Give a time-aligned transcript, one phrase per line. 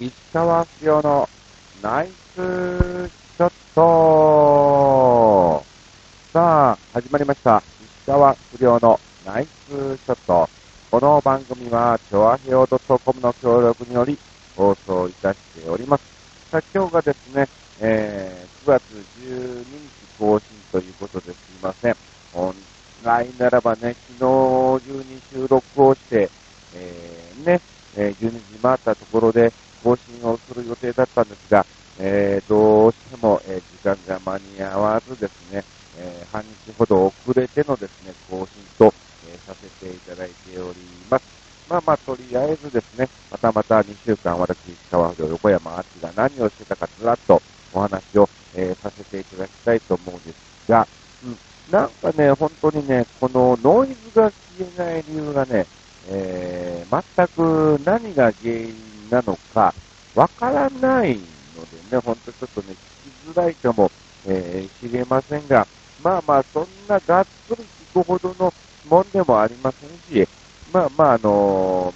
[0.00, 1.28] 石川不良の
[1.82, 5.62] ナイスショット
[6.32, 7.62] さあ、始まりました。
[7.84, 10.48] 石川不良のナイスショット。
[10.90, 14.16] この番組は、チョアヘオ .com の協力により
[14.56, 16.04] 放送いたしております。
[16.50, 17.46] さあ、今日がですね、
[17.80, 18.82] えー、9月
[19.20, 19.66] 12日
[20.18, 21.96] 更新ということですいません。
[22.32, 22.54] 本
[23.04, 26.30] 来ならばね、昨日中に収録をして、
[26.74, 27.60] えー、ね、
[27.98, 29.52] えー、12時回ったところで
[29.82, 31.66] 更新をする予定だったんですが、
[31.98, 35.64] えー、どうしても、えー、時間が間に合わずですね、
[35.98, 38.92] えー、半日ほど遅れてのですね、更新と、
[39.30, 40.78] えー、させていただいており
[41.10, 41.24] ます。
[41.68, 44.56] まあまあ、とりあえずですね、またまた2週間私、
[44.90, 47.40] 川不良横山あが何をしてたかずらっと
[47.72, 50.86] お話を、えー、させていただきたいと思うんですが、
[51.24, 51.38] うん、
[51.70, 55.66] なんかね、本当にね、このノイズが消えない理由がね、
[56.08, 59.74] えー、全く何が原因なのか
[60.14, 61.18] わからない
[61.56, 62.74] のでね、ほんとちょっとね、
[63.24, 63.90] 聞きづらいかも、
[64.26, 65.66] えー、知れませんが、
[66.02, 68.52] まあまあ、そんながっつり聞くほどの
[68.88, 69.90] もんでもありません
[70.24, 70.28] し、
[70.72, 71.92] まあまあ、あの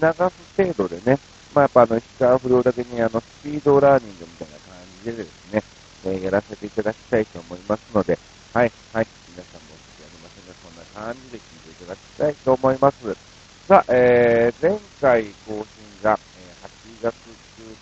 [0.00, 1.18] ー、聞き流す程度でね、
[1.54, 5.62] まあやっぱあの、石川不良だけにあの、スピードラーニングみたいな感じでですね、
[6.04, 8.18] えー、やらせていただきたいと思いますので、
[8.54, 13.38] はい、はい、皆さんもおやりませんが、そんな感じで聞いていただきたいと思います。
[13.66, 15.64] さあ、えー、前回更新
[16.02, 17.14] が、えー、8月
[17.56, 17.76] 中という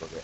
[0.00, 0.22] ことで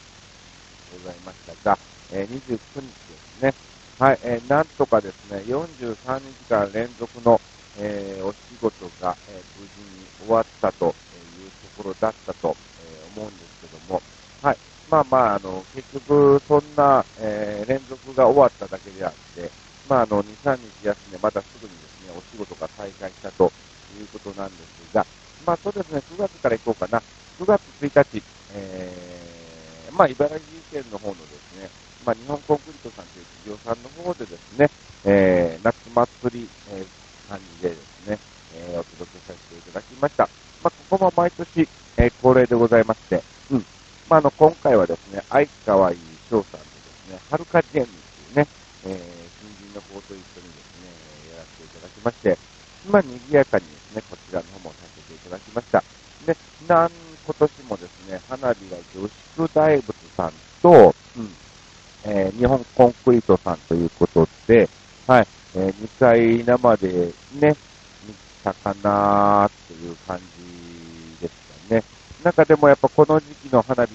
[0.92, 1.78] ございましたが、
[2.12, 3.55] えー、29日ですね。
[3.98, 7.41] はい、えー、なんとかですね、43日間連続の、
[7.78, 14.02] えー、お仕事が、え、無事に終わったというところだったと、え、思うんですけども、
[14.42, 14.56] はい、
[14.90, 19.50] まあまあ、あの、結局、そんな、え、連続が終わっただけであって、
[19.88, 23.52] まあ、あの、2、3日休んで、またすぐにですね、お仕事が再開したと
[23.98, 25.06] いうことなんですが、
[25.46, 27.02] まあそうですね、9月から行こうかな。
[27.40, 28.22] 9月1日、
[28.55, 30.40] えー、まあ茨城
[30.83, 31.68] 県の方のですね、
[32.05, 34.70] まあ日本コンクリートさんという企業さんの方でですね、
[35.05, 38.18] えー、夏祭り、えー、感じでですね、
[38.55, 40.29] えー、お届けさせていただきました。
[40.62, 43.64] まあここも毎年、えー、恒例でございまして、うん。
[44.08, 45.96] まああの、今回はですね、愛川井
[46.29, 46.70] 翔さんとで
[47.07, 48.48] すね、はるかジェンニというね、
[48.85, 48.96] えー、
[49.41, 52.39] 新人の方と一緒にですね、やらせていただきまして、
[52.91, 55.85] まあ、賑やかにですね、こちらの方もさせていただきました。
[56.27, 56.36] で、
[56.67, 56.91] なん、
[57.24, 61.30] 今年もですね、花火が女子大仏さんと、うん、
[62.05, 64.68] えー、日本コンクリートさんということで、
[65.07, 67.57] はい、えー、2回生でね、
[68.07, 71.85] 見たかなという感じですかね。
[72.24, 73.92] 中でもやっぱこの時期の花火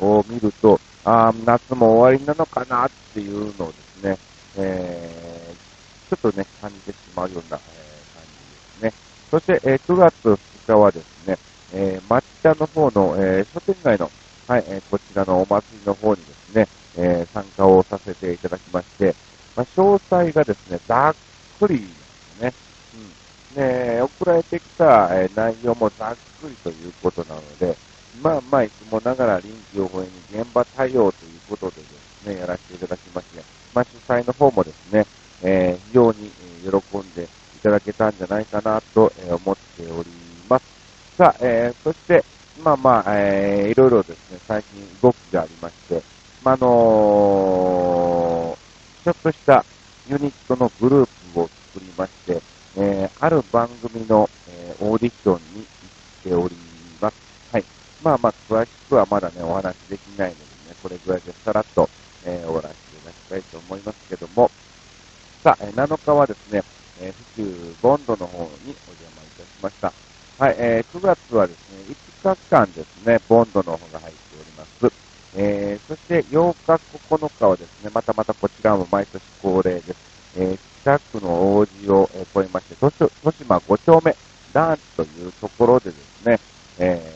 [0.00, 4.18] を見ると、あ夏も終わりなのかなっていうのをですね、
[4.56, 7.60] えー、ちょっとね、感じてしまうような感
[8.80, 9.04] じです、ね。
[9.30, 11.38] そして、えー、9月2日はですね、
[11.72, 14.10] えー、町田の方の、えー、商店街の、
[14.48, 19.14] はい、えー、こちらのお祭りの方にですね、えー、参加をさせていただきまして、
[19.56, 21.14] まあ、詳細がですね、ざっ
[21.58, 22.52] くりですね、
[23.56, 23.62] うん。
[23.62, 27.76] ね、送られてきた、えー、内容もざっくりということなので、
[28.22, 30.08] まあまあ、いつもながら臨機応変に
[30.42, 33.42] 現場対応ということでですね、やらせていただきまして、
[33.74, 35.06] まあ、主催の方もですね、
[35.42, 36.30] えー、非常に、
[36.64, 37.28] えー、喜んで、
[37.64, 40.10] ただけたんじゃないかなと思っており
[40.48, 40.64] ます。
[41.16, 42.22] さあ、えー、そして、
[42.62, 46.02] まあまあ、えー、いろいろですね、最近動きがありまして、
[46.44, 49.64] まあ、のー、ちょっとした
[50.06, 52.42] ユニットのグループを作りまして、
[52.76, 56.54] えー、ある番組の、えー、オーディションに行っており
[57.00, 57.16] ます。
[57.50, 57.64] はい。
[58.02, 61.88] まあまあ、詳しくはまだね、お話できないのでね、これぐらいでさらっと、
[62.26, 64.50] えー、終わらせていただきたいと思いますけども、
[65.42, 66.62] さあ、7日はですね、
[67.00, 69.92] えー、府中ボンドの方にお邪魔いたしました。
[70.38, 75.04] はい、えー、9月はですね、5日間ですね、ボンドの方が入っております。
[75.36, 79.94] えー、そして8日、9日はですね、またまたこちらも毎年恒例です。
[80.36, 82.98] えー、北区の王子を、え、越えまして、豊
[83.32, 84.16] 島5丁目
[84.52, 86.40] ダンスというところでですね、
[86.78, 87.14] え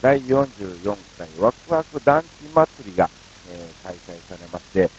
[0.00, 3.08] ー、第44回ワクワク団地祭りが、
[3.50, 4.90] えー、開催されまして、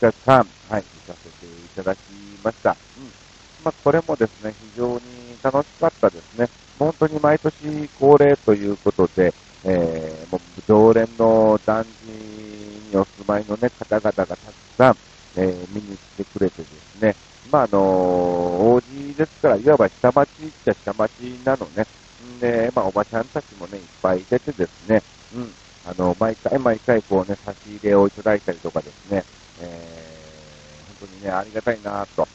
[0.00, 2.00] 2日間、はい、行かせていただき
[2.44, 2.76] ました。
[2.98, 3.28] うん
[3.64, 5.00] まあ、これもですね、非常に
[5.42, 6.48] 楽しかったですね。
[6.78, 9.32] 本当に毎年恒例ということで、
[9.64, 11.88] えー、もう常連の団地
[12.88, 14.36] にお住まいのね、方々がたく
[14.76, 14.96] さん、
[15.36, 17.14] えー、見に来てくれてですね、
[17.50, 21.10] まあ、あのー、王子ですから、いわば下町っちゃ下町
[21.44, 21.86] なのね。
[22.36, 25.02] んで、まあ、おばちゃんたちもね、いっぱい出てですね、
[25.34, 25.52] うん、
[25.86, 29.24] あの、毎回毎回こうね、差し入れをいただいたりとかですね、
[29.60, 32.26] えー、本当にね、ありがたいなと、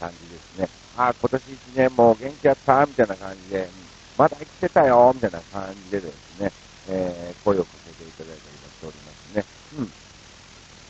[0.00, 0.68] 感じですね。
[0.96, 3.68] あ、今年一年も元気やったみたいな感じで、
[4.16, 6.52] まだ生きてたよみたいな感じでですね、
[6.88, 8.55] えー、声をかけていただいた。
[9.78, 9.92] うん。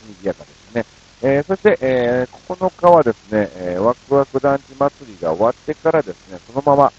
[0.07, 0.85] 賑やかですね。
[1.21, 6.93] えー、そして、えー、9日はですね、えー、ワクワク団地祭りが終わってからですね、そのまま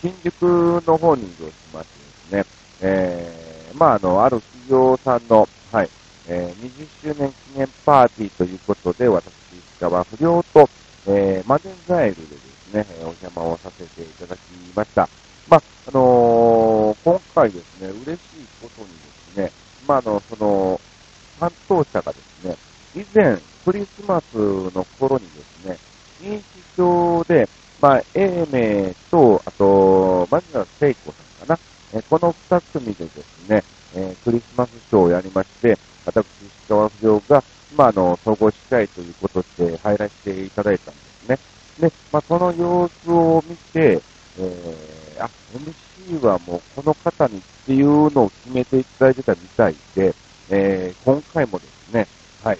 [0.00, 0.42] 新宿
[0.86, 1.88] の方に移動しまし
[2.30, 5.90] てですね、えー、まあ、あの、ある企業さんの、はい、
[6.28, 6.70] えー、
[7.02, 10.68] 20周年記念パーティーということで、私、石川不良と、
[11.06, 14.40] えー、マゼンザイルでですね、お邪魔をさせていただき
[14.74, 15.08] ました。
[15.48, 18.94] まあ、あのー、今回ですね、嬉しいことにで
[19.32, 19.52] すね、
[19.86, 20.80] まあ、あの、その、
[21.38, 22.56] 担当者がですね、
[22.94, 25.78] 以前、クリスマスの頃にですね、
[26.20, 26.44] 認知
[26.76, 27.48] 症で、
[27.80, 31.58] まあ、英明と、あと、マジナ聖子さんかな、
[31.92, 33.64] えこの二組でですね、
[33.94, 37.42] えクリスマスショーをやりまして、私、石川不良が、
[37.76, 41.38] まあ、あの、総合司会ということで入らせていただいたんですね。
[41.80, 44.00] で、まあ、その様子を見て、
[44.38, 50.14] えー、あ、MC はもうこの方にっていうのを決めていただいてたみたいで、
[50.50, 52.06] えー、今回もですね、
[52.42, 52.58] はい、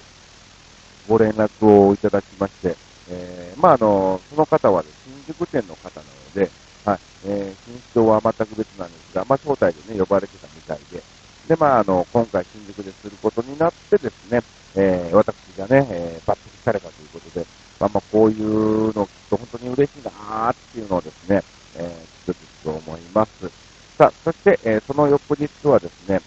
[1.08, 2.76] ご連絡をいただきまして、
[3.10, 6.50] えー、まあ、あの、その方は、ね、新宿店の方なので、
[6.84, 11.02] はい、えー、新章は全く別なんですが、まあ、招待でね、呼ばれてたみたいで、
[11.48, 14.42] で、まあ、あの、今回新宿ですることになってですね、
[14.74, 17.46] えー、私がね、えー、抜擢されたということで、
[17.78, 21.42] まあ、まあ、こういうの、きっと本当に嬉しいなーっていうのをですね、
[21.76, 23.50] えー、つくづく思います。
[23.98, 26.20] さあ、そして、えー、その翌日はですね、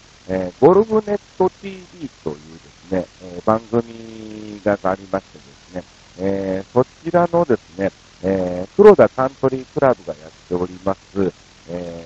[3.48, 5.82] 番組がありましてですね、
[6.18, 7.90] えー、そちらのですね、
[8.22, 11.32] えー、黒田カントリークラブがやっております、
[11.70, 12.04] え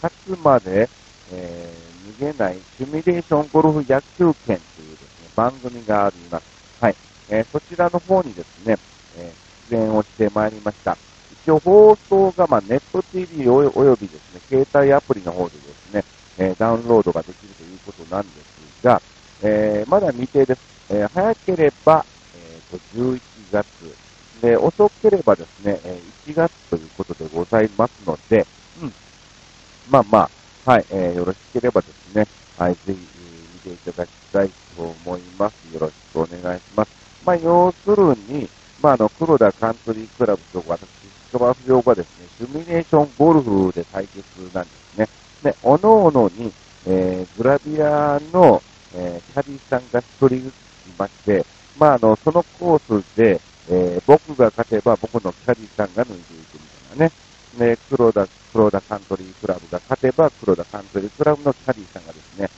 [0.00, 0.88] ー、勝つまで、
[1.32, 4.60] えー、逃げないシミュレーションゴルフ野球券というですね、
[5.34, 6.44] 番組があります。
[6.80, 6.94] はい。
[7.28, 8.76] えー、そちらの方にですね、
[9.18, 10.96] えー、出演をしてまいりました。
[11.42, 16.04] 一応放送が、まあ、ネット TV およびですね、携帯アプリの方でですね、
[16.38, 19.02] えー、ダウンロードができるということなんですが、
[19.48, 20.60] えー、まだ未定です。
[20.90, 22.04] えー、早ければ、
[22.36, 23.66] えー、と11月、
[24.42, 28.46] で、遅ければですね、え1月ということでございますので、
[28.82, 28.92] うん。
[29.90, 30.30] まあま
[30.66, 32.26] あ、はい、えー、よろしければですね、
[32.58, 32.92] はい、ぜひ、
[33.66, 35.54] 見ていただきたいと思います。
[35.72, 36.90] よろしくお願いします。
[37.24, 38.48] まあ、要するに、
[38.82, 40.82] まあ、あの、黒田カントリークラブと私、
[41.30, 44.24] 石川不良がですね、シミュレーションゴルフで対決
[44.54, 45.08] なんですね。
[45.42, 46.52] で、おのおのに、
[46.86, 48.62] えー、グラビアの、
[48.94, 51.44] えー、キャディさんが一人ずついまして、
[51.78, 53.40] まあ、あの、そのコースで、
[53.70, 57.12] えー、僕が勝てば僕のキャディさんが抜いていくみたいなね。
[57.58, 62.48] ね、黒田、黒田カントリークラブが勝てば黒田カントリークラブのキャディさんがですね、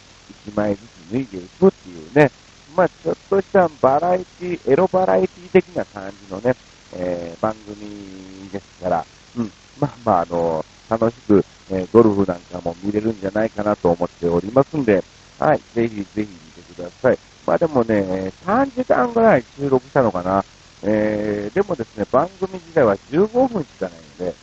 [0.47, 2.31] 1枚ずつ脱いでいくっていうね、
[2.77, 6.55] まあ、ちょっとしたバラエティ、エロバラエティ的な感じのね、
[6.95, 9.05] えー、番組ですから、
[9.37, 15.03] うん、まあまあ、あの、楽しく、えー、ゴルフなんかも見れるんじゃないかなと思っておりますんで、
[15.41, 17.19] はい、ぜひぜひ見てください。
[17.47, 20.45] まあでもね、3時間ぐらい収録したのかな。
[20.83, 24.35] えー、でもですね、番組自体は15分しかないので、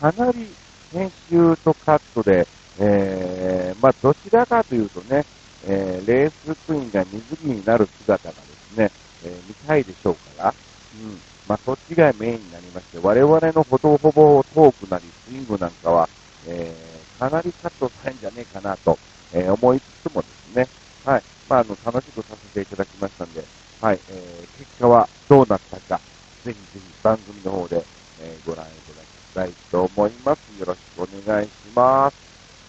[0.00, 0.46] かなり
[0.92, 2.46] 編集とカットで、
[2.78, 5.24] えー、まあどちらかというとね、
[5.66, 8.90] えー、レースクイーンが水着になる姿がですね、
[9.24, 10.54] えー、見たいでしょうから、
[11.02, 16.08] うん、まあそっちがメインになりまして、我々のほぼほぼトークなりスイングなんかは、
[16.46, 18.98] えー、かなりカットされるんじゃねえかなと、
[19.32, 20.68] えー、思いつつもですね、
[21.04, 23.44] はい、まああの、楽しくさせていただきましたんで、
[23.80, 26.00] はい、えー、結果はどうなったか、
[26.44, 27.84] ぜひぜひ番組の方で、
[28.20, 30.60] えー、ご覧いただきたいと思います。
[30.60, 32.16] よろしくお願いします。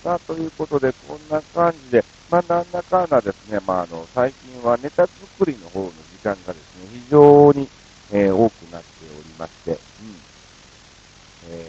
[0.03, 5.93] さあ、ということで、こんな感じで、まあ、なんだかんだですね、まあ、あの、最近はネタ作りの方の時
[6.23, 7.67] 間がですね、非常に、
[8.11, 8.87] えー、多くなって
[9.19, 9.77] おりまして、うん。
[11.49, 11.67] え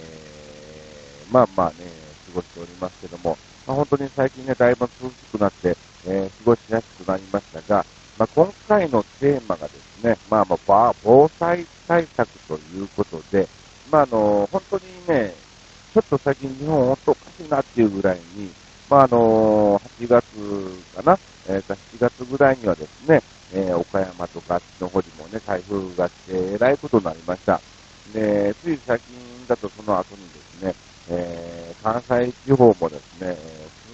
[1.28, 1.90] ー、まあまあね、
[2.26, 3.36] 過ごしておりますけども、
[3.82, 7.84] 本当に最近ね、だいぶ涼しくなって、えー、過ごしやすくなりましたが、
[8.16, 13.48] まあ、今回のテーマがですね、まあまあ、防災対策ということで、
[13.90, 15.34] まああの、本当にね、
[15.92, 18.52] ちょっと最近日本本当おかしいなっていうぐらいに、
[18.88, 20.24] まああの、8月
[20.94, 23.20] かな、えー、7月ぐらいにはですね、
[23.52, 27.60] えー、岡山とかあっちの方にもね、台風が来て、えらいことになりました。
[28.14, 30.74] で、つい最近だとその後にですね、
[31.08, 33.36] えー、関西地方もですね、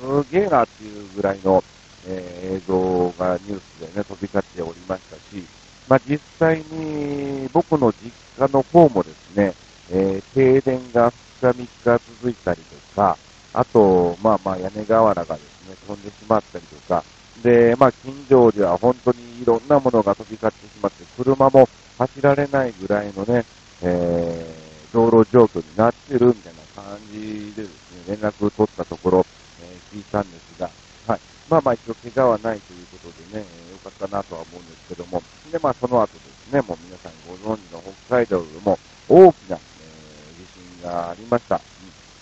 [0.00, 1.62] すげえなっていうぐらいの、
[2.06, 5.44] えー、映像がニュースでね、飛び交っておりましたし、
[5.88, 9.54] まあ、実際に僕の実家の方もですね、
[9.90, 13.16] えー、停電が2日3日続いたりとか、
[13.54, 17.02] あと、まあまあ屋根瓦がですね、飛んでしまったりとか、
[17.42, 21.68] で、まあ近所では本当にいろんなものが飛び交ってしまって、車も
[21.99, 23.44] 走られないぐらいのね、
[23.82, 29.26] えー、道路状況になってるみたいな感じでですね、連絡を取ったところ、
[29.62, 30.68] えー、聞いたんですが、
[31.08, 31.20] はい。
[31.48, 41.60] まあまあ一応怪我はないということでね、よかったなとは思うんですけども、で、まあその後ですね、もう皆さんご存知の北海道でも大きな、えー、地震がありました。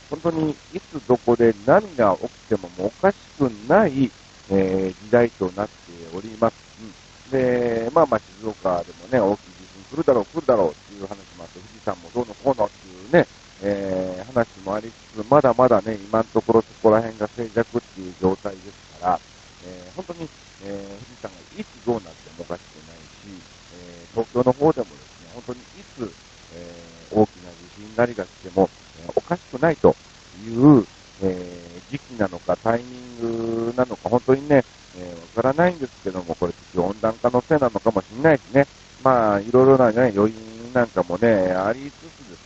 [0.08, 4.08] 本当にいつどこで何が起きてもおかしくない、
[4.50, 5.72] えー、時代となって
[6.16, 6.54] おります。
[6.80, 13.26] うん、で、まあまあ静岡でもね、大きい地震来るだろう、来るだろうっていう話もあって、富士山もどうのこうのっていうね、
[13.62, 19.20] えー、話もありつつ、まだまだね、今のところそこら辺が静寂っていう状態ですから、
[19.64, 20.28] えー、本当に、
[20.64, 25.62] えー、富士山がいつどうなってもおかしくないし、え東京の方でもですね、本当にい
[25.96, 26.12] つ、
[26.54, 26.72] え
[27.10, 28.68] 大きな地震なりがしても、
[29.00, 29.96] えおかしくないと
[30.44, 30.86] いう、
[31.22, 32.98] え時期なのかタイミ
[33.28, 34.64] ングなのか、本当にね、
[34.98, 38.66] えわからないんですけども、これ地球温暖化のせいなのかもしれないしね、
[39.02, 40.34] まあ、いろいろなね、要因
[40.72, 42.45] なんかもね、ありつつです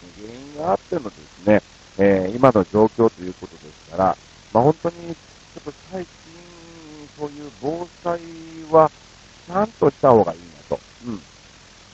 [0.90, 1.62] ね、原因があってのですね、
[1.98, 4.16] えー、今の状況ということですから、
[4.52, 6.10] まあ、本当に、ちょっと最近、
[7.18, 8.20] そういう防災
[8.70, 8.90] は、
[9.46, 10.80] ちゃんとした方がいいなと。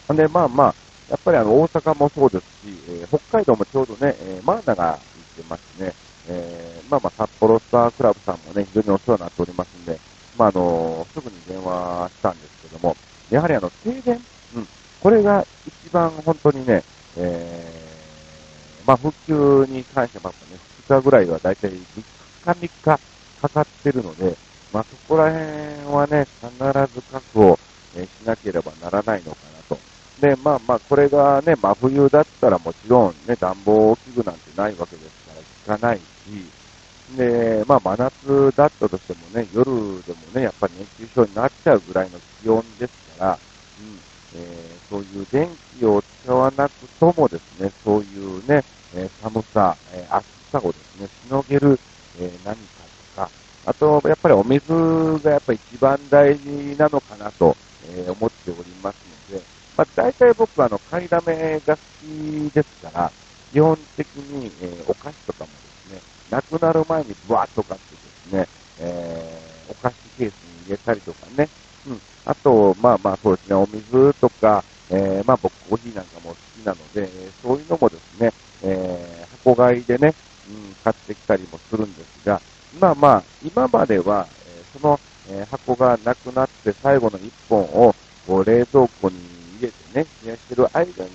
[0.08, 0.16] うん。
[0.16, 0.74] で、まあまあ、
[1.08, 4.98] やっぱりあの、大阪もそうですし、えー、北海道もちょうどね、えー、マーナが行っ
[5.36, 5.92] てますね。
[6.28, 9.98] えー、まあまあ、札幌スタークラブさんもね、非常にお世話になっておりますんで、
[10.36, 12.96] まああのすぐに電話したんですけども、
[13.30, 14.20] やはりあの、停電、
[14.56, 14.68] うん、
[15.00, 16.82] これが一番本当にね、
[17.16, 17.75] えー、
[18.86, 22.04] まあ、復旧に関してますとね、2日ぐらいはだいたい3日、
[22.44, 22.70] 3日
[23.40, 24.36] かかってるので、
[24.72, 27.58] まあ、そこら辺はね、必ず確保、
[27.96, 29.38] えしなければならないのか
[29.70, 29.78] なと。
[30.20, 35.10] で、まあまあ、これがね、真冬だったらもちろんね、暖房器具なんてないわけです
[35.66, 36.02] から、効かないし、
[37.16, 43.38] で、まあ、真夏だったとしてもね、夜でもね、やっぱり熱中症になっちゃうぐらいの気温ですから、
[43.80, 43.98] うん、
[44.34, 48.64] えー、そういう電気を使わなくともですね、そういうね、
[48.96, 51.78] え寒さ、え暑さをですね、しのげる、
[52.18, 52.84] え何か
[53.14, 53.30] とか、
[53.66, 54.60] あと、やっぱりお水
[55.22, 57.56] がやっぱり一番大事なのかなと、
[57.88, 58.96] え思っております
[59.32, 59.44] ので、
[59.76, 63.12] まあ、大体僕はあの、買いだめが好きですから、
[63.52, 65.56] 基本的に、えお菓子とかもで
[65.90, 66.00] すね、
[66.30, 68.48] なくなる前にブワーッと買ってですね、
[68.80, 69.38] え、
[69.68, 71.48] お菓子ケースに入れたりとかね、
[71.86, 72.00] うん。
[72.24, 77.08] あと、まあまあそうですね、お水とか、えー、まあ僕コーヒーなんかも好きなので、
[77.42, 78.32] そういうのもですね、
[78.66, 80.12] えー、箱買いでね、
[80.48, 82.40] うん、買ってきたりもするんですが、
[82.80, 84.98] まあまあ、今までは、え、その、
[85.30, 87.94] え、箱がなくなって最後の1本を
[88.26, 89.16] こう冷蔵庫に
[89.58, 91.10] 入れてね、冷やしてる間に、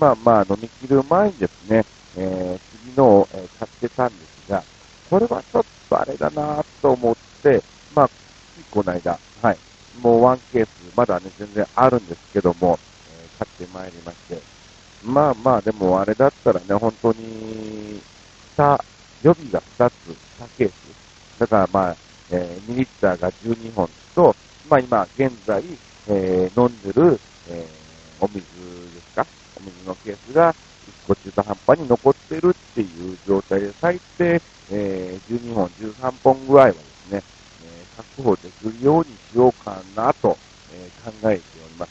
[0.00, 1.84] まあまあ飲み切る前にですね、
[2.16, 4.62] えー、次のを、え、買ってたんですが、
[5.10, 7.62] これはちょっとあれだなと思って、
[7.94, 9.58] まあ、ついこの間、はい、
[10.00, 12.78] もうワンケース、まだね、全然あるんですけども、
[13.12, 14.57] えー、買ってまいりまして。
[15.04, 18.00] まあまあ、でもあれだったらね、本当に、
[18.56, 18.82] 下、
[19.22, 21.38] 予備が2つ、2ケース。
[21.38, 21.96] だからまあ、
[22.30, 24.34] えー、2リッターが12本と、
[24.68, 25.62] まあ今、現在、
[26.08, 29.26] えー、飲んでる、えー、お水ですか？
[29.56, 30.56] お水のケースが1
[31.06, 37.22] 個中途半端に残ってるっていう状態で、最低、えー、12本、13本ぐらいはですね、
[37.96, 40.36] 確保できるようにしようかなと、
[40.72, 41.90] えー、考えております。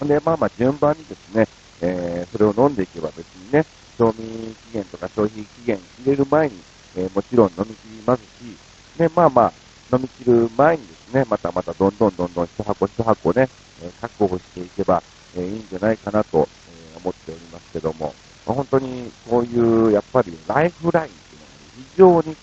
[0.00, 0.08] うん。
[0.08, 1.46] で、まあまあ順番にですね、
[1.82, 3.64] えー、それを飲んでいけば別にね、
[3.96, 6.54] 賞味期限とか消費期限入れる前に、
[6.96, 9.52] えー、もちろん飲み切りますし、ね、まあまあ、
[9.96, 13.48] 飲み切る前にですね、またまたどんどんどんどん一箱一箱ね、
[13.82, 15.02] えー、確保していけば、
[15.36, 16.48] え、いいんじゃないかなと、
[16.94, 18.14] え、思っておりますけども、
[18.46, 22.36] まあ、本当にこういう、やっぱりライフラインっていうのは非常に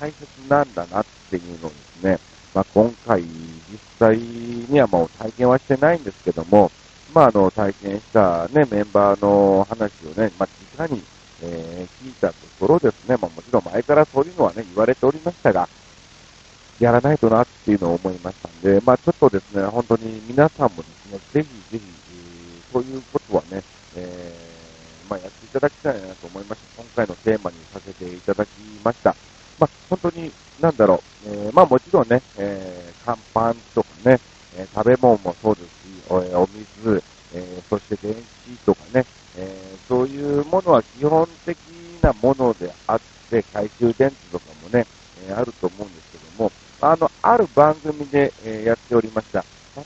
[0.00, 2.18] 大切なんだなっていうのをですね、
[2.54, 6.70] まあ、今回実際にはもう体験はしてないんですけども、
[7.14, 10.48] まあ、あの、体験したね、メンバーの話をね、まあ、
[10.78, 11.02] 直に、
[11.42, 15.68] えー、聞いたところですね、まあ、もちろん前からそういうのはね、言われておりましたが、
[16.78, 23.62] やらないとなっていうのを思いましたんで、まあ、ちょっとですね、本当に皆さんもですね、ぜひぜひ、えー、そういうことはね、
[23.96, 28.48] えー、まあ、やっていただきたいなと思いまして、今回のテーマにさせていただき
[28.84, 29.16] ました。
[29.58, 34.20] まあ、本当に、なんだろう、えー、まあもちろんね、えー、乾パンとかね、
[34.56, 37.02] え、食べ物もそうですし、おお水、
[37.34, 39.04] え、そして電気とかね、
[39.36, 41.56] え、そういうものは基本的
[42.02, 44.86] なものであって、懐中電灯とかもね、
[45.28, 49.44] え、あると思うんですけども、あの、ある番組で、え、やっておりました。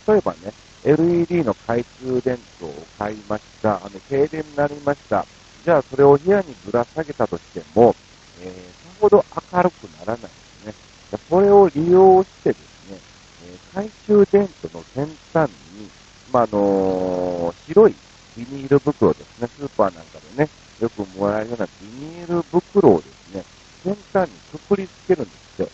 [0.08, 0.52] 例えばね、
[0.84, 3.76] LED の懐中電灯を買いました。
[3.76, 5.26] あの、停電になりました。
[5.64, 7.94] じゃあ、それを部屋にぶら下げたとしても、
[8.42, 10.74] えー、さほど明るくならないですね。
[11.28, 12.98] それを利用してですね、
[13.42, 14.49] えー、懐中電、
[16.42, 17.94] あ、のー、白い
[18.36, 20.48] ビニール袋ですね、スーパーなんかでね、
[20.80, 23.44] よくもらえるようなビニール袋をですね、
[23.84, 25.68] 先端にくくりつけるんですよ。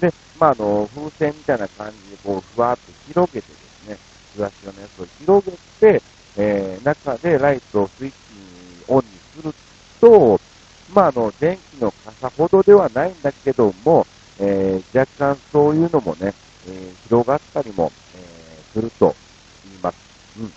[0.00, 3.98] で、まあ、あの、風船みたいな感じで、こう、ふわっと広げてですね、
[4.36, 6.02] ブラシのやつを広げて、
[6.36, 8.16] えー、中でライトをスイッチ
[8.88, 9.04] オンに
[9.40, 9.54] する
[10.00, 10.40] と、
[10.92, 14.06] まあ、あの、電気の傘ほどではないんだけども、
[14.38, 16.34] えー、若干そういうのもね、
[16.68, 19.14] えー、広がったりも、えー、すると
[19.64, 20.05] 言います。
[20.38, 20.52] うん。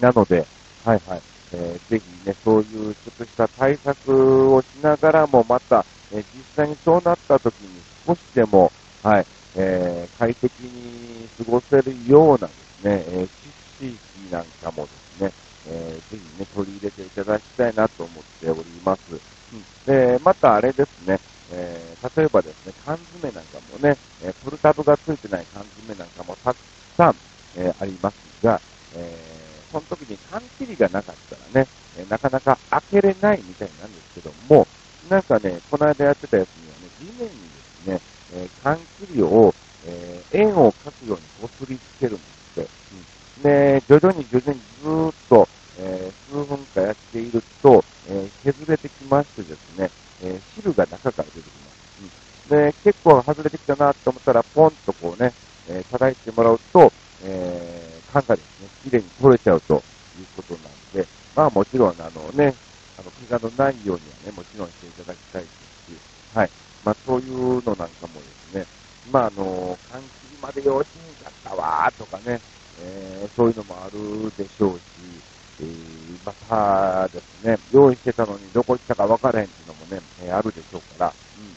[0.00, 0.46] なので、
[0.84, 1.22] はいはい。
[1.52, 8.72] えー、ぜひね、そういうちょっとした対策をしながらも、また、えー、実際にそうなった時に少しでも、
[9.02, 9.26] はい、
[9.56, 13.28] えー、快適に過ごせるようなですね、え
[13.78, 15.32] 地域なんかもですね、
[15.68, 19.02] えぜひね、取り入れていただきたいなと思っております。
[19.12, 21.18] うん、で、またあれですね、
[21.52, 26.56] え例えばですね、缶詰なんかもね、えプルタブがついてない缶詰なんかもたく
[26.96, 27.16] さん、
[27.56, 28.60] えありますが、
[28.96, 29.34] え
[29.70, 34.66] その時に缶切りがなかったらね、えなかなか開けれないみたいなんですけども、
[35.08, 38.00] なんかね、この間やってたやつにはね、地面にですね、
[38.34, 39.54] え缶切りを、
[39.86, 42.70] え円を描くようにこすりつけるんですって。
[42.92, 49.90] うん、で、徐々に徐々にずっと、え数分かやっていると、え削れてきましてですね、
[50.22, 51.74] え汁が中から出てきます。
[52.00, 52.12] うん、
[52.48, 54.73] で、結構外れてきたなと思ったら、ポン
[59.44, 59.80] ちゃうという
[60.36, 60.62] ことなん
[60.94, 62.54] で、まあもちろん、あのね、
[62.98, 66.50] あの、怪我のないようにはね、もちろんしていただきたいですし、はい。
[66.84, 68.66] まあそういうのなんかもですね、
[69.12, 70.00] まああの、換
[70.36, 70.84] 気まで用心
[71.22, 72.40] だったわとかね、
[72.80, 74.80] えー、そういうのもあるでしょうし、
[75.60, 81.54] えー、またですね、用意してたのにどこ行ったか分からへんっていうのもね、えー、あるでしょうから、うん。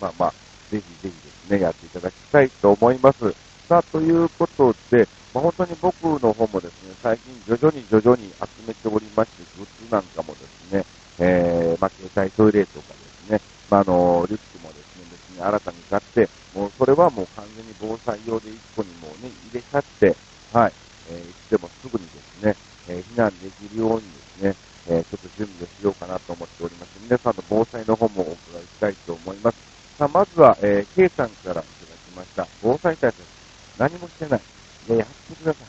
[0.00, 0.34] まあまあ、
[0.70, 3.34] ぜひぜひですね、やっていただきたいと思います。
[3.68, 10.84] さあ、ということで、まあ、本当に僕々に徐々に集めておりまして、グッズなんかもですね、
[11.18, 20.16] えー、まあ、携帯トイレとかですね、まあ、あの、リュックもですね、別に新たに買って、もうそれはもう完全に防災用で1個にもうね、入れちゃって、
[20.52, 20.72] はい、
[21.10, 22.56] えー、いつでもすぐにですね、
[22.88, 24.56] えー、避難できるようにですね、
[24.88, 26.98] えー、ちょっと準備をしようかなと思っております。
[27.02, 29.58] 皆さんの防災の方もお伺いしたいと思います。
[29.98, 32.48] さあ、まずは、えー、K さんからいただきました。
[32.62, 33.22] 防災対策。
[33.78, 34.40] 何もしてない。
[34.88, 35.66] いや、やってください。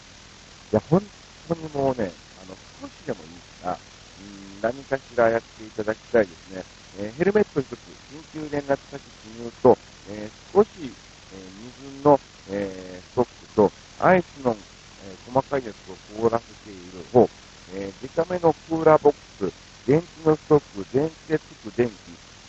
[0.71, 1.03] いや、本
[1.51, 2.11] 当にもうね、
[2.41, 3.79] あの、少しでもいいから、
[4.19, 6.63] うん何かしらやっていただきたいですね。
[6.99, 7.73] えー、ヘルメット一つ、
[8.33, 9.77] 緊急連絡先記入と、
[10.09, 14.55] えー、少し、えー、水の、えストックと、アイスの、
[15.03, 17.27] え細かいやつを凍らせている方、
[17.73, 19.53] えデカめのクーラーボックス、
[19.87, 21.93] 電池のストック、電池でつく電気、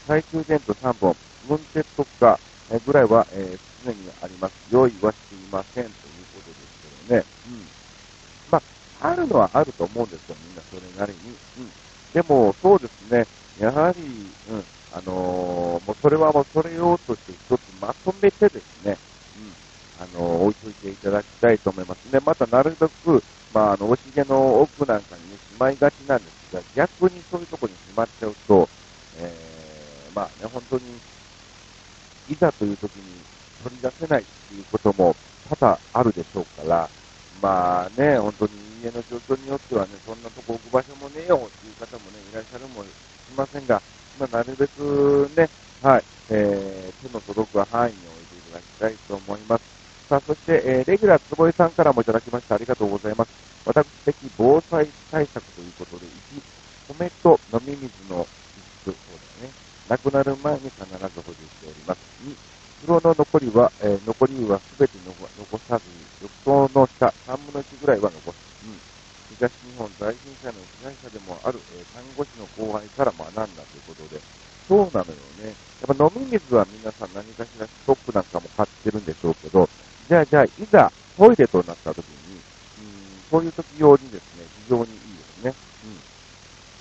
[0.03, 1.17] 懐中電灯3本、
[1.49, 2.39] 運転とか、
[2.71, 4.55] えぐらいは、え常にあります。
[4.71, 7.27] 用意はしていませんということですけどね。
[7.47, 7.72] うん。
[9.03, 11.31] あ、るのはあると思うんですよ、みんなそれなりに。
[11.59, 11.71] うん。
[12.13, 13.27] でも、そうですね。
[13.59, 14.03] やはり、
[14.51, 14.65] うん。
[14.93, 18.97] あのー、もうそれはもうそれ用として一つまとめてですね、
[19.37, 19.57] うん。
[20.05, 22.21] あのー、置いといていただきたいと思いますね。
[22.25, 28.69] また、なるべく、まあ、あの、おしげの奥なんかにね、しまいがちなんですが、逆にそういうところにしまっちゃうと、
[29.19, 30.83] えー、まあね、本当に、
[32.29, 33.25] いざという時に
[33.63, 35.17] 取り出せないっていうことも
[35.49, 36.89] 多々あるでしょうから、
[37.41, 38.53] まあね、本当に
[38.83, 42.89] 家の状況によってはね、そんなとこ置く場所もねえよっていう方もね、いらっしゃるもし
[43.37, 43.81] ませんが、
[44.19, 45.49] まあ、なるべくね、
[45.83, 49.65] はい、えー、手の届く範囲に置いていただきたいと思います。
[50.09, 52.57] さあ、そして、えー、レギュラー坪井さんからもいただきました。
[52.57, 53.31] ありがとうございます。
[53.65, 56.07] 私的防災対策ということで、
[56.91, 58.95] 1、米と飲み水の備蓄、そう
[59.41, 59.53] だね。
[59.89, 61.99] 亡くなる前に必ず保持しております。
[62.27, 62.35] 2、
[62.83, 65.85] 袋の残りは、えー、残りはすべて残さず、
[66.21, 68.52] 浴槽の下、3分の1ぐらいは残す。
[69.37, 74.21] 東日本大震災の被害者でもある、えー、看護師の後輩から学んだということで、
[74.69, 75.55] そうなのよね。
[75.87, 79.69] やっぱ飲み水は皆さん何かしらストックなんかも買ってるんでしょうけど、
[80.09, 82.43] じゃあじゃあ、いざトイレとなった時に、うん、
[83.31, 85.55] そういう時用にですね、非常にいいですね。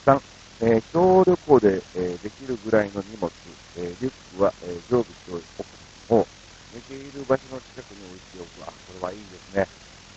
[0.08, 0.14] うん。
[0.14, 0.22] 3、
[0.62, 3.32] えー、小旅行で、えー、できるぐらいの荷物、
[3.78, 5.64] えー、リュックは、えー、常備して
[6.10, 6.28] おくを
[6.74, 8.68] 寝ている場所の近くに置いておく。
[8.68, 9.68] あ、これはいいですね。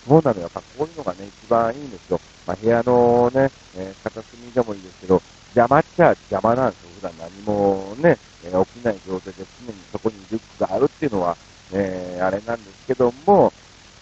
[0.06, 0.40] そうなの。
[0.40, 2.20] やっぱこういうのがね、一番いいんですよ。
[2.46, 5.22] まあ、部屋のね、えー、片隅でもいいですけど、
[5.54, 6.90] 邪魔っちゃ邪魔なんですよ。
[6.96, 11.36] 普段何もね、えー、起きない状態で常にそこにリュックがあるっていうのは、
[11.72, 13.52] えー、あれなんですけども、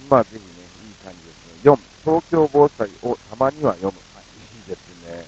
[0.08, 0.42] まあ、ぜひね、
[0.88, 1.70] いい感じですね。
[1.70, 3.98] 4、東京防災をたまには読む。
[4.14, 5.26] はい、いいですね。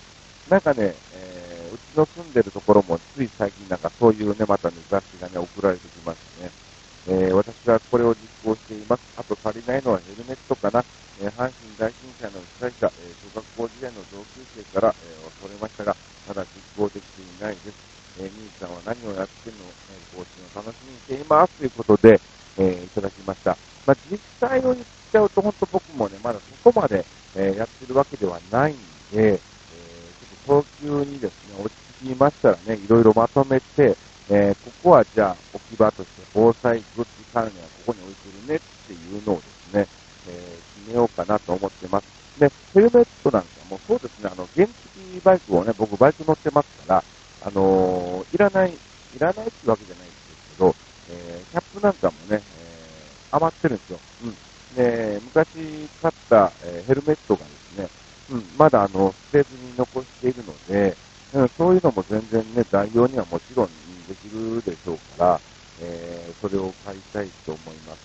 [0.48, 6.63] なんかね、えー、うちの住んでるところもつい最近なんかそういうね、またね、雑誌がね、送られてきましてね。
[7.06, 9.02] えー、私はこれを実行しています。
[9.16, 10.84] あと足りないのはヘルメットかな。
[11.20, 15.96] えー、阪神大震災の被災者、えー、小学校時代の同級生から、えー、恐れましたが、
[16.28, 17.94] まだ実行できていないです。
[18.20, 22.20] えー、兄さんは何をやってるの、えー、更新を楽しみにしていますということで、
[22.58, 23.56] えー、いただきました。
[23.86, 27.04] まあ、実際を言っちゃうと、本当僕もね、まだそこまで、
[27.36, 28.80] えー、やってるわけではないんで、
[29.12, 33.96] えー、ちょっと早急にですね、落ち着きましたらね、いろいろまとめて、
[34.30, 39.86] えー、ここはじゃあ置き場として防災グッズ関連はここに置いてるねっていうのをですね、
[40.28, 42.06] えー、決めようかなと思ってます。
[42.38, 47.04] で、ヘルメットなんかもそうですね、あの、原付バイクをね、僕バイク乗ってますから、
[47.42, 48.76] あのー、いらない、い
[49.18, 50.74] らないってわけじゃないんですけど、
[51.10, 53.98] えー、キャップなんかもね、えー、余ってるんですよ。
[54.24, 54.36] うん。
[54.74, 57.88] で、昔買った、え、ヘルメットがですね、
[58.30, 60.96] うん、まだあの、捨てずに残しているので、
[61.34, 63.66] うん、そういうのも全然ね、代用にはもちろん
[64.06, 65.40] できるでしょうから、
[65.80, 68.00] えー、それを買いたいと思います。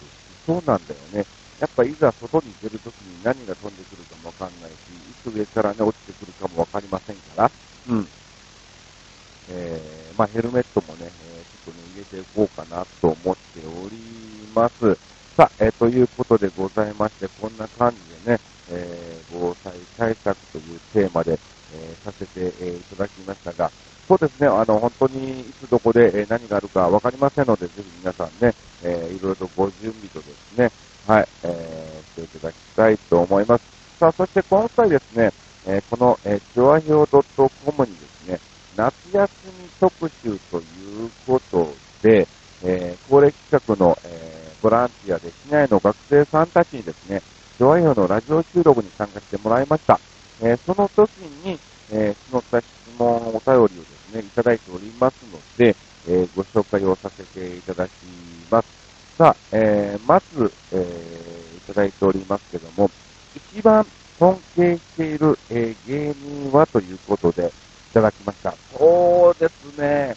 [0.46, 1.26] そうなんだよね。
[1.60, 7.52] やっぱいざ外に出るときに何が飛んでくるかもわかんないし、いつ上からね、落ちてくるかもわかりませんから、
[7.89, 8.08] うん。
[9.52, 11.10] えー、まあヘルメットもね、えー、
[11.65, 13.98] ちょっとね、入れていこうかなと思っており
[14.56, 14.98] ます。
[15.36, 18.39] さあ、えー、ということでございまして、こんな感じでね、
[18.72, 21.38] え、防災対策というテーマで、
[21.73, 23.71] えー、させて、えー、いただきましたが、
[24.08, 28.53] そうですね、あの、本当にいつどこで、え何があるかわかりませんので、ぜひ皆さんね、
[28.84, 30.71] えー、いろいろとご準備とですね、
[31.05, 33.63] はい、えー、していただきたいと思います。
[33.99, 35.32] さあ、そして今回ですね、
[35.67, 38.39] えー、この、えー、チョアヒョウ .com にですね、
[38.75, 42.27] 夏休み特集ということで、
[42.63, 47.21] えー、恒例企画の、えー、ボランティアで市内の学生さんたちにですね、
[47.58, 49.99] チョアヒョウのラジオ収録に参加してもらいました。
[50.41, 51.10] えー、その時
[51.43, 51.60] に、
[51.91, 55.75] えー、募った質問、お便りをですね、いただいておりますので、
[56.08, 57.91] えー、ご紹介をさせていただき
[58.49, 58.67] ます。
[59.17, 62.89] さあ、えー、まず、えー、いただいておりますけども、
[63.36, 63.86] 一番
[64.17, 67.52] 尊敬している、えー、芸人はということで、
[67.89, 68.54] いただきました。
[68.78, 70.15] そうですね、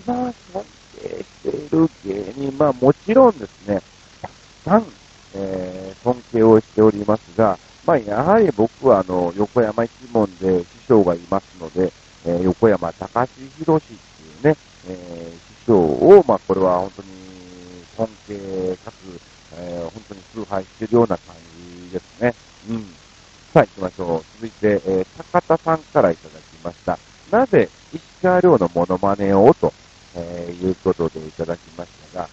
[0.00, 0.64] 一番尊
[1.00, 3.82] 敬している芸人、まあもちろんですね、
[4.22, 4.32] たく
[4.64, 4.86] さん、
[5.34, 11.90] えー、尊敬をしておりますが、まあ、やはり僕は、あの、横山一門で師匠がいますので、
[12.26, 14.56] えー、横山隆弘氏っていうね、
[14.88, 17.08] えー、師匠を、まあ、これは本当に
[17.96, 18.94] 尊敬かつ、
[19.54, 21.34] えー、本当に崇拝しているような感
[21.86, 22.34] じですね。
[22.68, 22.82] うん。
[23.54, 24.24] さあ、行きましょう。
[24.34, 26.98] 続いて、えー、高田さんからいただきました。
[27.30, 29.72] なぜ、石川遼のモノマネをと、
[30.14, 32.28] えー、いうことでいただきましたが、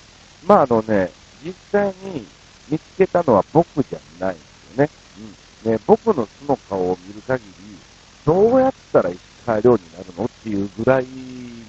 [0.45, 2.27] まあ、あのね、実際に
[2.67, 4.89] 見つけたのは僕じゃないんですよね。
[5.19, 5.45] うん。
[5.65, 7.77] ね、僕の素の顔を見る限り、
[8.23, 11.05] どうやったら石川遼になるのっていうぐらい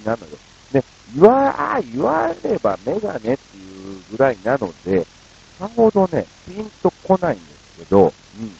[0.05, 0.37] なのよ。
[0.73, 0.83] ね、
[1.15, 5.05] 言わ、言わればメガネっていうぐらいなので、
[5.57, 8.51] さほどね、ピンとこないんですけど、うん。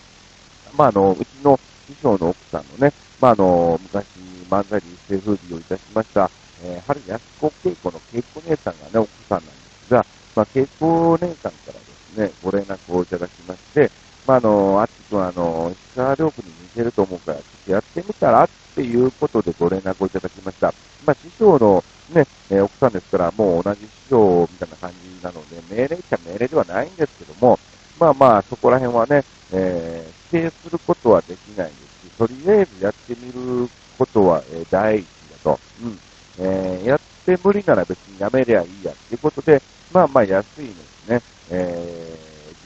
[0.75, 4.05] まあ、あの、うちの師匠の奥さんのね、まあ、あの、昔
[4.49, 6.29] 漫才で一世風靡をいたしました、
[6.63, 9.51] えー、春安子恵子の恵子姉さんがね、奥さんなんで
[9.87, 13.91] すが、まあ、恵子姉さんからですね、ご連絡をいただきまして、
[14.25, 20.71] まあ、あの、あっちくんあの、石川遼君に似てると思うから、ちょっとやってみたらっていうことでご連絡をいただきました。
[21.03, 27.59] まあ、師匠のね、えー、奥さんですから、もう同じ師匠みたいな感じなので、命令っちゃ命令ではないんですけども、
[27.99, 35.05] まあまあ、そこら辺はね、えー、否定することはできないですし、とりあえずやってみることは、えー、第一
[35.43, 35.59] だと。
[35.81, 35.99] うん。
[36.39, 39.59] えー、やって無理なら別にやめりゃいいやっていうことで、
[39.91, 41.21] まあまあ安いんですね。
[41.49, 42.17] え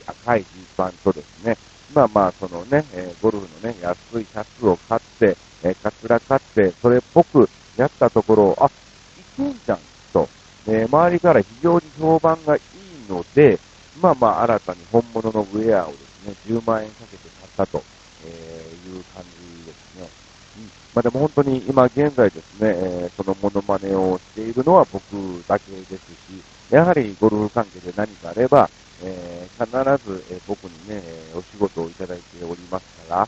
[0.06, 1.58] ー、赤いジーパンとですね、
[1.94, 9.80] まあまあ、そのね、えー、ゴルフのね、安いシャツを買って、えー、カツラ買って、それっぽくやったところ、あ、いけんじゃん、
[10.14, 10.28] と、
[10.68, 13.60] えー、周りから非常に評判がいいので、
[14.00, 17.84] まあまあ、新たに本物のウェアをですね、10万円かけて買ったと、
[18.26, 20.10] え、いう感じですね。
[20.58, 20.66] うん。
[20.66, 25.02] まあでも本当に今現在ですね、えー、そのモノマネをしているのは僕
[25.48, 28.70] だけですし、やはりゴルフ関係で何かあれば、
[29.04, 31.02] えー、必ず、え、僕にね、
[31.36, 33.28] お仕事をいただいておりますから、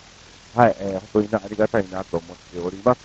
[0.55, 3.01] はい、えー、本当にありがたいなと思っております。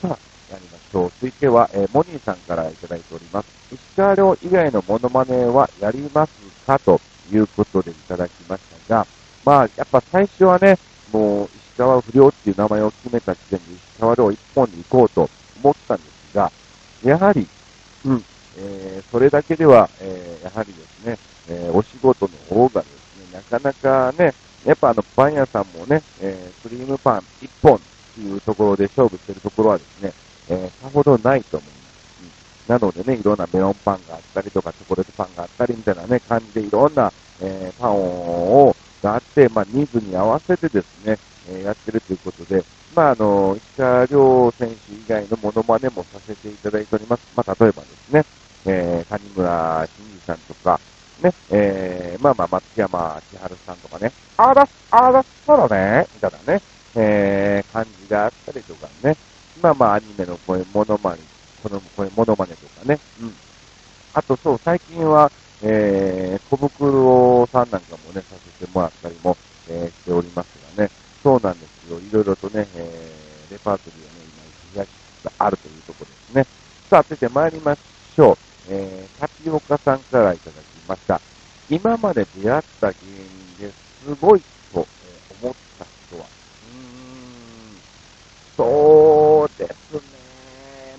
[0.00, 0.18] さあ、
[0.52, 1.12] やりましょう。
[1.20, 3.48] 続いては、えー、モニーさんからいただいております。
[3.72, 6.32] 石川遼以外のモノマネはやります
[6.64, 7.00] かと
[7.32, 9.06] いうことでいただきましたが、
[9.44, 10.78] まあ、やっぱ最初はね、
[11.12, 15.28] もう、石川不良っていう名前を決めた時点で石川遼一本に行こうと
[15.62, 16.52] 思ったんですが、
[17.02, 17.48] やはり、
[18.04, 18.24] うん、
[18.58, 24.32] えー、それだけでは、えー、やはりですね、えー、お仕事の方がですね、なかなかね、
[24.64, 27.80] やっぱあの、パン屋さんもね、えー、クリームパン一本っ
[28.14, 30.12] ていうところで勝負してるところはですね、
[30.48, 31.84] えー、さほどないと思います。
[32.68, 41.18] うん、なのでね、いろんなメロンパンがあったりとか、チョコレートパンがあったりみたいなね、感じでいろんな、えー、パンを、があって、まあ、ニーズに合わせてですね、
[41.50, 47.22] えやってるということで、まあ、あの、石川遼選手以外のモノマネもさせていただいております。
[47.36, 48.24] まあ、例えばですね、
[48.66, 50.80] えー、谷村新司さんとか、
[51.22, 56.62] ね、えー、まあまあ、松山千春さんとかね、あら、あら、そうだね、みたいなね、
[56.96, 59.16] えー、感じがあったりとかね、
[59.62, 61.18] まあまあ、アニメの声、モノマネ、
[61.62, 63.34] この声、モノマネとかね、うん。
[64.14, 65.30] あとそう、最近は、
[65.62, 69.36] えー、小袋さんなんかもね、させてもらったりも、
[69.68, 70.90] えー、しておりますがね、
[71.22, 71.98] そうなんですよ。
[71.98, 74.20] いろいろとね、えー、レパートリーはね、
[74.74, 74.88] 今、増やし
[75.24, 76.46] があるというところですね。
[76.90, 78.36] さあ、続いて参りましょう。
[78.68, 81.20] えー、タピオカさんからいただきました。
[81.70, 82.96] 今まで出会った芸
[83.58, 83.72] 人で
[84.04, 84.42] すごい
[84.72, 84.86] と、
[85.30, 86.74] えー、思った人は、うー
[87.72, 87.80] ん、
[88.56, 90.00] そうですね。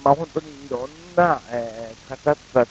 [0.03, 2.69] まあ本当にいろんな、えー、方たち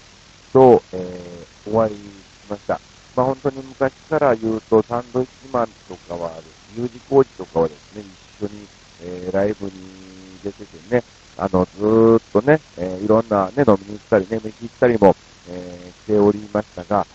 [0.52, 2.00] と、えー、お会いし
[2.48, 2.80] ました。
[3.16, 6.32] まあ本当に昔から言うと、サンドイッチマンとかは、
[6.76, 8.02] U 字工事とかはですね、
[8.38, 8.66] 一緒に、
[9.02, 9.72] えー、ライブに
[10.42, 11.04] 出ててね、
[11.36, 15.14] あの、ずーっとね、えー、いろんなね、飲みに行ったりね、飯行ったりも、
[15.48, 17.06] えー、しておりましたが、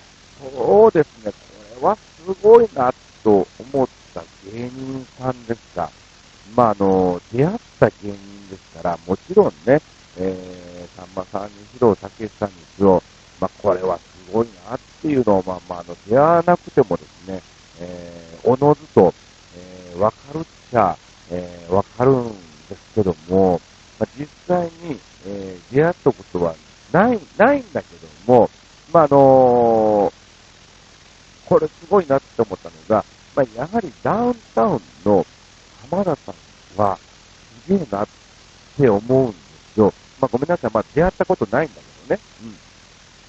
[0.55, 5.89] そうですね、これはすごいなと思った芸人さんですが、
[6.55, 9.81] まあ、あの、出会った芸人ですから、もちろんね、
[10.17, 13.01] えー、さんまさんにしろ、たけしさんにしろ、
[13.39, 17.41] まあ、これはすごいなっていうのを、まあ、まあ、あの、出会わなくてもですね、
[17.79, 19.13] えー、おのずと、
[19.55, 20.97] えー、わかるっちゃ、
[21.31, 22.27] えー、わかるん
[22.69, 23.61] ですけども、
[23.99, 26.55] まあ、実際に、えー、出会ったことは
[26.91, 28.49] ない、ないんだけども、
[28.91, 30.13] まあ、あのー、
[31.47, 35.25] これすごいなって思ったのが、まあ、やはりダウンタウンの
[35.89, 36.97] 浜田さんは
[37.65, 38.07] すげえなっ
[38.77, 39.37] て思うんで
[39.73, 39.93] すよ。
[40.19, 40.71] まあ、ごめんなさい。
[40.73, 42.21] まあ、出会ったことないんだけどね。
[42.43, 42.55] うん。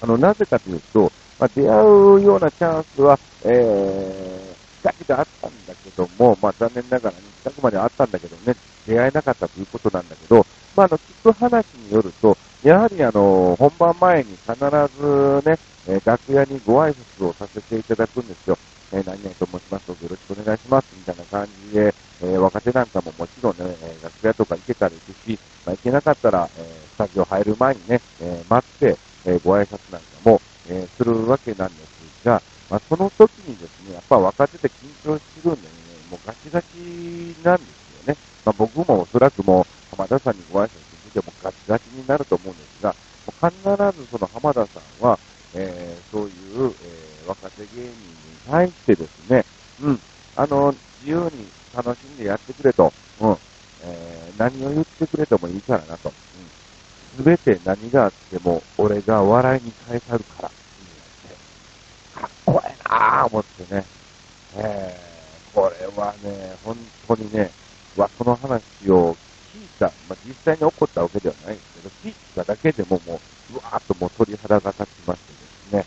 [0.02, 10.44] あの、なぜかというと、まあ、出会うようなチャンスは、えー、だけであったんだけども、まあ、残念ながら、ね、近くまであったんだけどね、出会えなかったということなんだけど、
[10.74, 14.54] まあ、あの、聞く話によると、やはりあの、本番前に必
[14.96, 15.58] ずね、
[16.04, 18.58] 楽屋にご挨拶をさせていただくんですよ。
[18.92, 23.64] え、何々と申しますとよろしくお願いします、みたいな感じで、え、若手なんかももちろんね、
[24.02, 31.90] 楽屋とか行けたら行くし、まあ、行けなかったら、え、スタジオ入る前にね、え、待って、え、ご挨拶なんかも、え、するわけなんです
[32.24, 37.79] が、まあ、その時にですね、やっぱ若手で緊張してるんでね、もうガチガチなんです。
[38.50, 42.94] まあ、僕もおそらくもう、浜田さんにご挨拶しててもガチガチになると思うんですが、
[43.26, 45.18] 必ずその浜田さんは、
[45.54, 47.92] えー、そういう、えー、若手芸人に
[48.50, 49.44] 対してですね、
[49.82, 50.00] うん、
[50.34, 53.36] あの、自由に楽しんでやってくれと、うん、
[53.84, 60.50] えー、何を言ってくれてもいいからなと、す、う、べ、ん、て何があっても、俺が笑いに返さるから、
[62.20, 63.84] かっこええなぁ、思ってね、
[64.56, 67.50] えー、これはね、本当にね、
[67.96, 69.16] わ、この話を
[69.52, 75.86] 聞いた、まあ、実際に起こったわけではないんですけど、聞いただけでももう、うわーっともう鳥肌が立ちましてですね、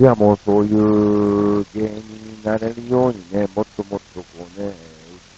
[0.00, 4.74] いやもうそういう芸人になれるようにね、もっともっとこうね、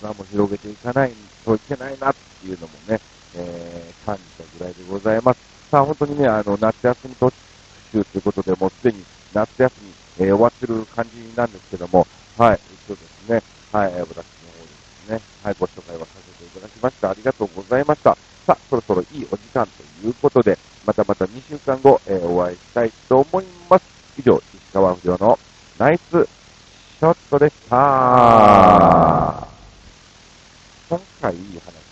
[0.01, 1.13] 器も広げていかない
[1.45, 3.01] といけないなっていうのもね、
[3.35, 5.41] えー、感じたぐらいでございます。
[5.71, 7.33] さあ本当にね、あの、夏休み特
[7.93, 12.07] 集ということで、もうすでに夏休み、えー、終わってる感じなんですけども、
[12.39, 14.36] はい、そうですね、はい、私
[15.09, 17.11] ね、はい、ご紹介はさせていただきました。
[17.11, 18.17] ありがとうございました。
[18.47, 23.85] さあ、そろそろいいお時間ということで、またまた2週間後、えー、お会いしたいと思います。
[24.19, 25.39] 以上、石川不良の
[25.79, 29.49] ナイスショットでした。
[30.89, 31.86] 今回いい話